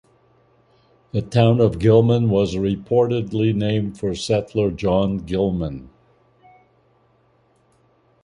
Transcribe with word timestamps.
The 1.11 1.21
town 1.21 1.59
of 1.59 1.77
Gilman 1.77 2.31
was 2.31 2.55
reportedly 2.55 3.53
named 3.53 3.99
for 3.99 4.15
settler 4.15 4.71
John 4.71 5.17
Gilman. 5.19 5.91